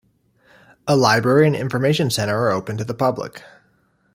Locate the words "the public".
2.83-3.43